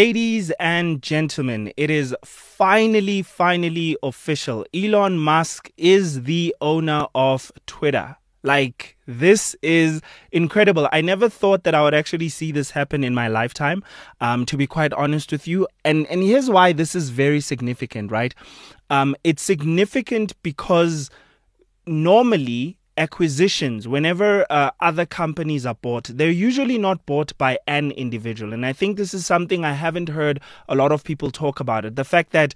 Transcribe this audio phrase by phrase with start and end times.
[0.00, 4.64] Ladies and gentlemen, it is finally, finally official.
[4.72, 8.16] Elon Musk is the owner of Twitter.
[8.42, 10.00] Like, this is
[10.32, 10.88] incredible.
[10.90, 13.84] I never thought that I would actually see this happen in my lifetime,
[14.22, 15.68] um, to be quite honest with you.
[15.84, 18.34] And, and here's why this is very significant, right?
[18.88, 21.10] Um, it's significant because
[21.86, 28.52] normally acquisitions, whenever uh, other companies are bought, they're usually not bought by an individual.
[28.52, 31.84] And I think this is something I haven't heard a lot of people talk about
[31.84, 31.96] it.
[31.96, 32.54] The fact that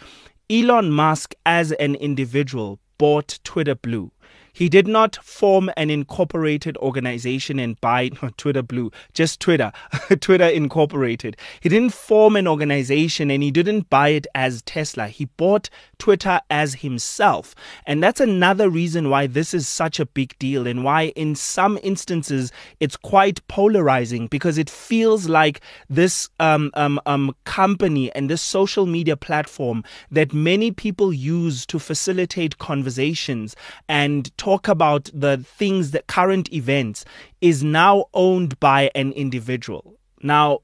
[0.51, 4.13] Elon Musk, as an individual, bought Twitter Blue.
[4.55, 9.73] He did not form an incorporated organization and buy Twitter Blue, just Twitter,
[10.21, 11.37] Twitter Incorporated.
[11.61, 15.09] He didn't form an organization and he didn't buy it as Tesla.
[15.09, 17.55] He bought Twitter as himself.
[17.85, 21.79] And that's another reason why this is such a big deal and why, in some
[21.83, 28.43] instances, it's quite polarizing because it feels like this um, um, um, company and this
[28.43, 33.57] social media platform that many people use to facilitate conversations
[33.89, 37.03] and talk about the things that current events
[37.41, 39.99] is now owned by an individual.
[40.23, 40.59] Now,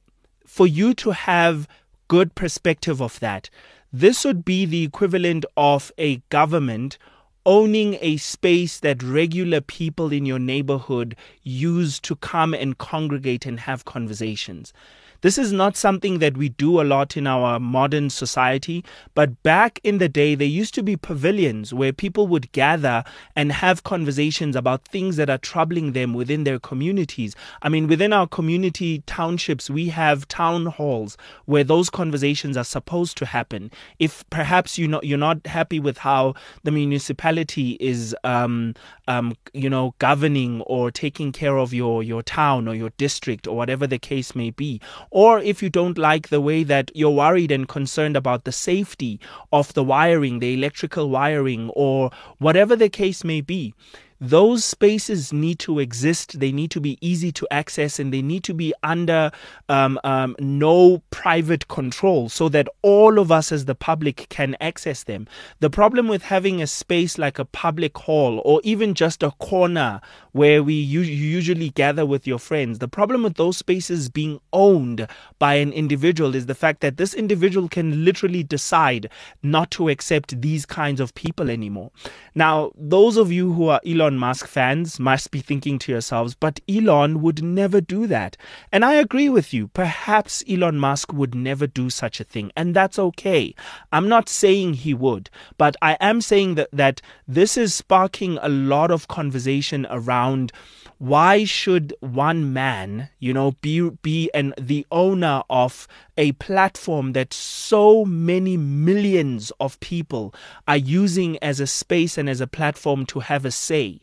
[0.46, 1.66] for you to have
[2.06, 3.48] good perspective of that,
[3.90, 6.98] this would be the equivalent of a government
[7.46, 13.60] owning a space that regular people in your neighborhood use to come and congregate and
[13.60, 14.74] have conversations.
[15.22, 18.82] This is not something that we do a lot in our modern society,
[19.14, 23.04] but back in the day, there used to be pavilions where people would gather
[23.36, 27.36] and have conversations about things that are troubling them within their communities.
[27.60, 33.18] I mean, within our community townships, we have town halls where those conversations are supposed
[33.18, 33.70] to happen.
[33.98, 38.74] If perhaps you know you're not happy with how the municipality is, um,
[39.06, 43.54] um, you know, governing or taking care of your your town or your district or
[43.54, 47.50] whatever the case may be, or if you don't like the way that you're worried
[47.50, 49.18] and concerned about the safety
[49.52, 53.74] of the wiring, the electrical wiring, or whatever the case may be
[54.20, 56.38] those spaces need to exist.
[56.38, 59.30] They need to be easy to access and they need to be under
[59.70, 65.04] um, um, no private control so that all of us as the public can access
[65.04, 65.26] them.
[65.60, 70.02] The problem with having a space like a public hall or even just a corner
[70.32, 75.54] where we usually gather with your friends, the problem with those spaces being owned by
[75.54, 79.08] an individual is the fact that this individual can literally decide
[79.42, 81.90] not to accept these kinds of people anymore.
[82.34, 86.34] Now, those of you who are Elon Elon Musk fans must be thinking to yourselves,
[86.34, 88.36] but Elon would never do that.
[88.72, 89.68] And I agree with you.
[89.68, 93.54] Perhaps Elon Musk would never do such a thing, and that's okay.
[93.92, 98.48] I'm not saying he would, but I am saying that, that this is sparking a
[98.48, 100.50] lot of conversation around
[100.98, 105.88] why should one man, you know, be be an the owner of
[106.20, 110.34] a platform that so many millions of people
[110.68, 114.00] are using as a space and as a platform to have a say?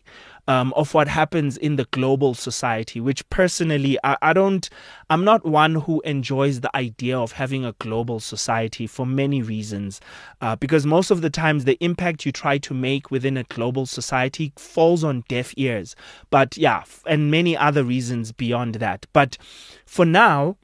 [0.48, 4.68] um, of what happens in the global society, which personally, I, I don't,
[5.10, 10.00] I'm not one who enjoys the idea of having a global society for many reasons.
[10.42, 13.86] Uh, because most of the times, the impact you try to make within a global
[13.86, 15.96] society falls on deaf ears.
[16.30, 19.06] But yeah, and many other reasons beyond that.
[19.12, 19.38] But
[19.86, 20.56] for now,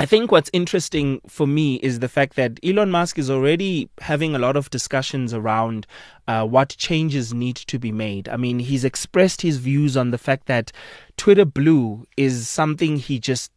[0.00, 4.34] I think what's interesting for me is the fact that Elon Musk is already having
[4.34, 5.86] a lot of discussions around
[6.26, 8.26] uh, what changes need to be made.
[8.26, 10.72] I mean, he's expressed his views on the fact that
[11.18, 13.52] Twitter Blue is something he just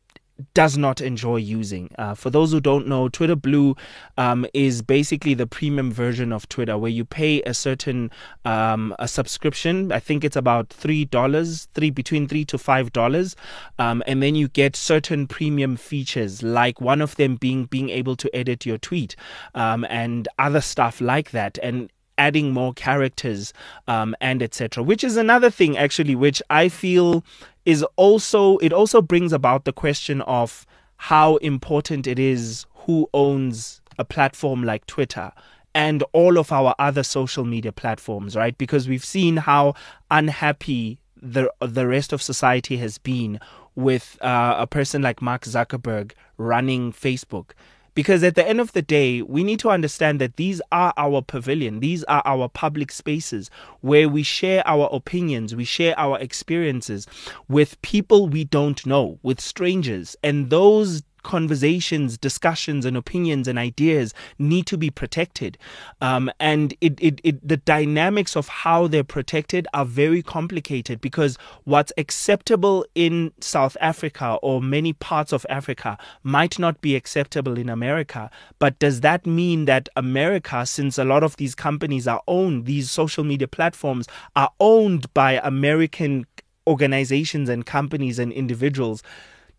[0.54, 1.90] does not enjoy using.
[1.98, 3.76] Uh, for those who don't know, Twitter Blue
[4.18, 8.12] um, is basically the premium version of Twitter, where you pay a certain
[8.46, 9.92] um, a subscription.
[9.92, 13.36] I think it's about three dollars, three between three to five dollars,
[13.80, 18.16] um, and then you get certain premium features, like one of them being being able
[18.18, 19.16] to edit your tweet
[19.56, 21.58] um, and other stuff like that.
[21.62, 23.54] And adding more characters
[23.88, 27.24] um, and etc which is another thing actually which i feel
[27.66, 30.66] is also it also brings about the question of
[30.98, 35.32] how important it is who owns a platform like twitter
[35.76, 38.58] and all of our other social media platforms right?
[38.58, 39.74] Because we've seen how
[40.12, 43.40] unhappy the the rest of society has been
[43.76, 47.52] with uh, a person like Mark Zuckerberg running Facebook
[47.94, 51.22] because at the end of the day, we need to understand that these are our
[51.22, 53.50] pavilion, these are our public spaces
[53.82, 57.08] where we share our opinions, we share our experiences
[57.48, 60.16] with people we don't know, with strangers.
[60.24, 65.58] And those conversations, discussions, and opinions and ideas need to be protected.
[66.02, 71.38] Um, and it, it, it, the dynamics of how they're protected are very complicated because
[71.64, 77.70] what's acceptable in South Africa or many parts of Africa might not be acceptable in
[77.70, 78.30] America.
[78.60, 82.92] But does that mean that America, since a lot of these companies are owned, these
[82.92, 86.26] social media platforms are owned by American
[86.68, 89.04] organizations and companies and individuals,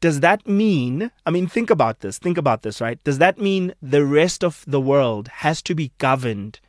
[0.05, 3.03] does that mean, I mean, think about this, think about this, right?
[3.05, 6.61] Does that mean the rest of the world has to be governed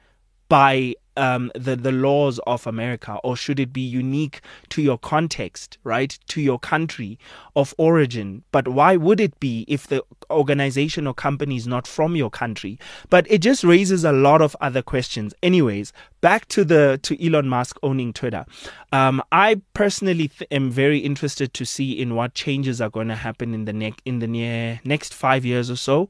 [0.47, 5.77] by um, the the laws of America, or should it be unique to your context,
[5.83, 7.17] right, to your country
[7.55, 8.43] of origin?
[8.51, 12.79] But why would it be if the organization or company is not from your country?
[13.09, 15.33] But it just raises a lot of other questions.
[15.41, 18.45] Anyways, back to the to Elon Musk owning Twitter.
[18.91, 23.15] Um, I personally th- am very interested to see in what changes are going to
[23.15, 26.09] happen in the ne- in the near next five years or so.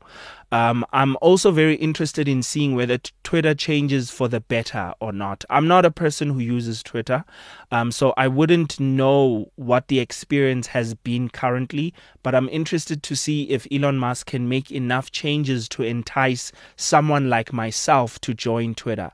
[0.52, 5.12] Um, I'm also very interested in seeing whether t- Twitter changes for the better or
[5.12, 5.44] not.
[5.50, 7.24] I'm not a person who uses Twitter,
[7.72, 11.94] um, so I wouldn't know what the experience has been currently,
[12.24, 17.30] but I'm interested to see if Elon Musk can make enough changes to entice someone
[17.30, 19.12] like myself to join Twitter.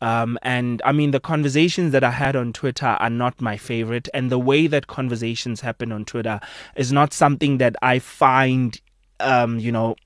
[0.00, 4.08] Um, and I mean, the conversations that I had on Twitter are not my favorite.
[4.14, 6.40] And the way that conversations happen on Twitter
[6.76, 8.80] is not something that I find,
[9.20, 9.96] um, you know,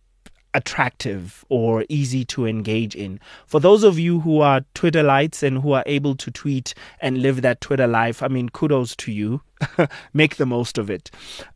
[0.54, 3.20] attractive or easy to engage in.
[3.46, 7.42] For those of you who are Twitterlites and who are able to tweet and live
[7.42, 9.42] that Twitter life, I mean, kudos to you.
[10.12, 11.10] make the most of it.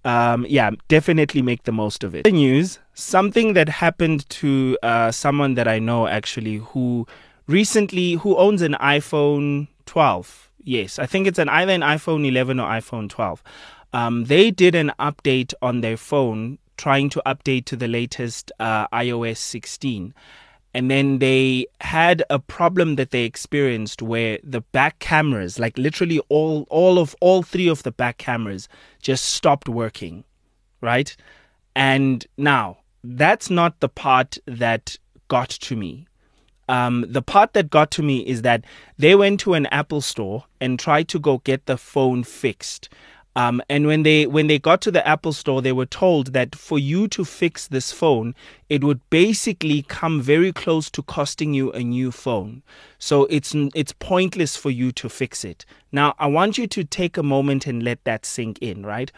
[0.05, 2.25] Um, yeah, definitely make the most of it.
[2.25, 7.07] The news, something that happened to uh, someone that I know actually who
[7.47, 10.51] recently, who owns an iPhone 12.
[10.65, 13.43] Yes, I think it's an either an iPhone 11 or iPhone 12.
[13.93, 18.89] Um, they did an update on their phone trying to update to the latest uh,
[18.89, 20.15] iOS 16.
[20.75, 26.21] And then they had a problem that they experienced where the back cameras, like literally
[26.29, 28.69] all all of all three of the back cameras,
[29.03, 30.25] just stopped working,
[30.81, 31.17] right?
[31.75, 34.97] And now that's not the part that
[35.29, 36.07] got to me.
[36.69, 38.65] Um, the part that got to me is that
[38.99, 42.91] they went to an Apple store and tried to go get the phone fixed.
[43.37, 46.57] Um, and when they when they got to the Apple store, they were told that
[46.57, 48.35] for you to fix this phone,
[48.69, 52.63] it would basically come very close to costing you a new phone.
[52.99, 55.65] So it's it's pointless for you to fix it.
[55.93, 58.85] Now, I want you to take a moment and let that sink in.
[58.85, 59.13] Right,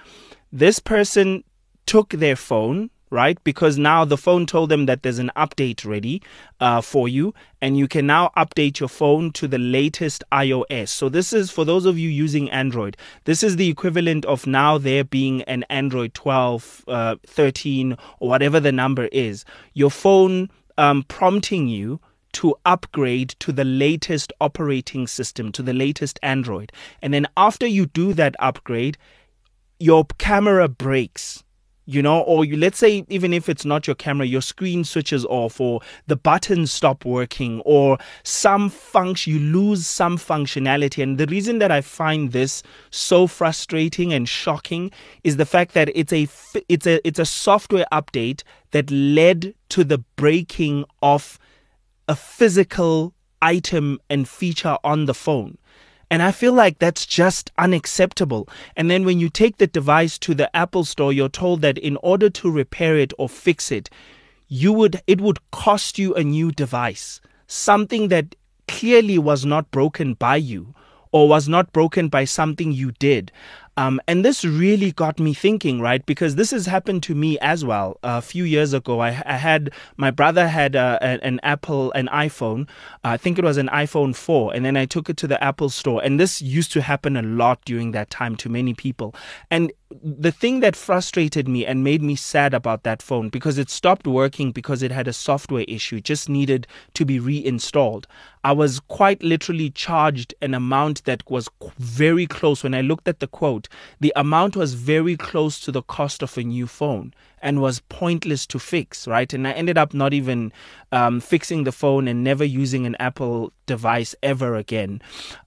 [0.52, 1.44] this person
[1.86, 3.42] took their phone right?
[3.44, 6.22] Because now the phone told them that there's an update ready
[6.60, 10.88] uh, for you, and you can now update your phone to the latest iOS.
[10.88, 14.78] So, this is for those of you using Android, this is the equivalent of now
[14.78, 19.44] there being an Android 12, uh, 13, or whatever the number is.
[19.74, 20.48] Your phone
[20.78, 22.00] um, prompting you
[22.32, 26.72] to upgrade to the latest operating system, to the latest Android.
[27.02, 28.96] And then after you do that upgrade,
[29.78, 31.42] your camera breaks
[31.90, 35.24] you know, or you let's say even if it's not your camera, your screen switches
[35.26, 41.02] off, or the buttons stop working, or some function you lose some functionality.
[41.02, 44.90] And the reason that I find this so frustrating and shocking
[45.24, 46.28] is the fact that it's a
[46.68, 51.38] it's a it's a software update that led to the breaking of
[52.06, 55.58] a physical item and feature on the phone.
[56.10, 58.48] And I feel like that's just unacceptable.
[58.76, 61.96] And then when you take the device to the Apple store, you're told that in
[62.02, 63.88] order to repair it or fix it,
[64.48, 68.34] you would it would cost you a new device, something that
[68.66, 70.74] clearly was not broken by you
[71.12, 73.30] or was not broken by something you did.
[73.80, 76.04] Um, and this really got me thinking, right?
[76.04, 77.98] Because this has happened to me as well.
[78.02, 82.68] A few years ago, I, I had my brother had uh, an Apple, an iPhone.
[83.02, 85.42] Uh, I think it was an iPhone 4, and then I took it to the
[85.42, 86.02] Apple store.
[86.04, 89.14] And this used to happen a lot during that time to many people.
[89.50, 89.72] And
[90.02, 94.06] the thing that frustrated me and made me sad about that phone because it stopped
[94.06, 98.06] working because it had a software issue, just needed to be reinstalled.
[98.44, 102.62] I was quite literally charged an amount that was very close.
[102.62, 103.68] When I looked at the quote,
[103.98, 108.46] the amount was very close to the cost of a new phone and was pointless
[108.46, 109.32] to fix, right?
[109.32, 110.52] And I ended up not even
[110.92, 115.00] um, fixing the phone and never using an Apple device ever again.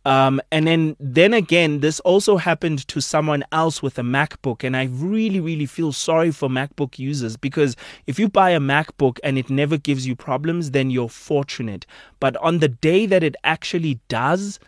[0.06, 4.76] Um, and then, then again, this also happened to someone else with a MacBook, and
[4.76, 7.76] I really, really feel sorry for MacBook users because
[8.08, 11.86] if you buy a MacBook and it never gives you problems, then you're fortunate.
[12.20, 14.60] But on the day that it actually does,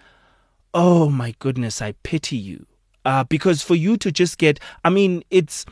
[0.73, 2.65] oh my goodness, I pity you.
[3.05, 5.63] Uh, because for you to just get, I mean, it's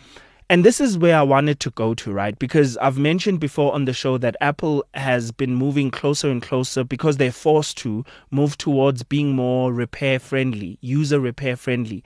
[0.50, 2.38] And this is where I wanted to go to, right?
[2.38, 6.84] Because I've mentioned before on the show that Apple has been moving closer and closer
[6.84, 12.04] because they're forced to move towards being more repair friendly, user repair friendly.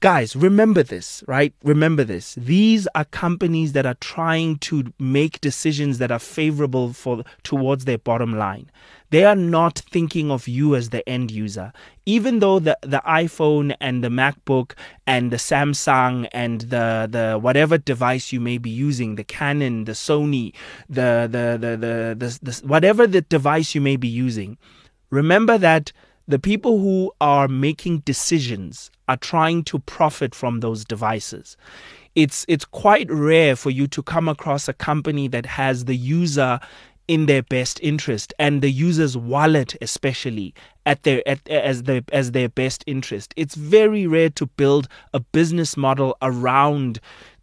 [0.00, 1.54] Guys, remember this, right?
[1.64, 2.34] Remember this.
[2.34, 7.96] These are companies that are trying to make decisions that are favorable for towards their
[7.96, 8.70] bottom line.
[9.08, 11.72] They are not thinking of you as the end user.
[12.04, 14.72] Even though the, the iPhone and the MacBook
[15.06, 19.92] and the Samsung and the, the whatever device you may be using, the Canon, the
[19.92, 20.52] Sony,
[20.90, 24.58] the the the the, the, the whatever the device you may be using,
[25.10, 25.92] remember that
[26.28, 31.56] the people who are making decisions are trying to profit from those devices.
[32.14, 36.58] It's it's quite rare for you to come across a company that has the user
[37.08, 40.52] in their best interest and the user's wallet especially
[40.86, 45.20] at their at, as their as their best interest it's very rare to build a
[45.20, 46.98] business model around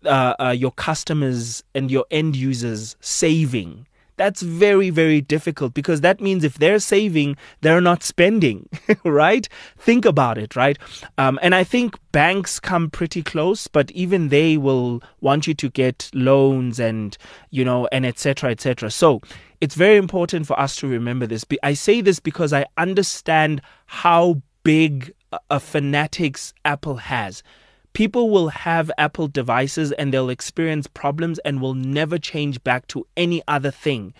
[0.06, 3.88] uh, uh, your customers and your end users saving
[4.24, 8.70] that's very, very difficult because that means if they're saving, they're not spending,
[9.04, 9.50] right?
[9.78, 10.78] Think about it, right?
[11.18, 15.70] Um, and I think banks come pretty close, but even they will want you to
[15.70, 17.18] get loans and,
[17.50, 18.52] you know, and etc.
[18.52, 18.92] etc.
[18.92, 19.20] So
[19.60, 21.44] it's very important for us to remember this.
[21.62, 25.14] I say this because I understand how big
[25.50, 27.44] a fanatics Apple has
[27.94, 33.08] people will have Apple devices and they'll experience problems and will never change back to
[33.16, 34.14] any other thing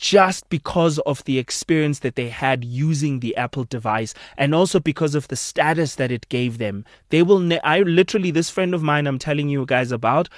[0.00, 5.14] just because of the experience that they had using the Apple device and also because
[5.14, 6.86] of the status that it gave them.
[7.10, 10.30] They will, ne- I literally, this friend of mine I'm telling you guys about,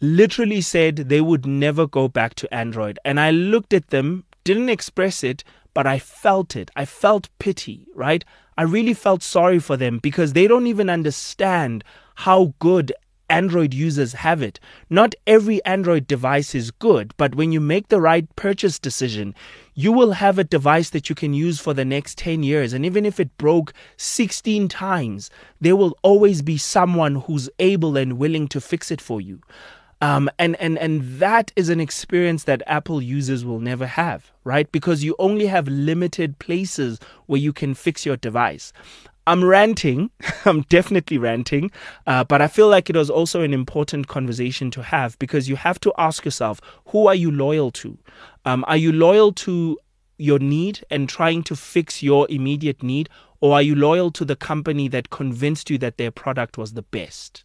[0.00, 2.98] literally said they would never go back to Android.
[3.04, 6.72] And I looked at them, didn't express it, but I felt it.
[6.74, 8.24] I felt pity, right?
[8.58, 11.84] I really felt sorry for them because they don't even understand
[12.14, 12.92] how good
[13.30, 14.60] Android users have it.
[14.90, 19.34] Not every Android device is good, but when you make the right purchase decision,
[19.74, 22.72] you will have a device that you can use for the next 10 years.
[22.72, 25.30] And even if it broke 16 times,
[25.60, 29.40] there will always be someone who's able and willing to fix it for you.
[30.00, 34.70] Um, and, and, and that is an experience that Apple users will never have, right?
[34.70, 38.72] Because you only have limited places where you can fix your device.
[39.26, 40.10] I'm ranting.
[40.44, 41.70] I'm definitely ranting.
[42.06, 45.56] Uh, but I feel like it was also an important conversation to have because you
[45.56, 47.98] have to ask yourself who are you loyal to?
[48.44, 49.78] Um, are you loyal to
[50.18, 53.08] your need and trying to fix your immediate need?
[53.40, 56.82] Or are you loyal to the company that convinced you that their product was the
[56.82, 57.44] best?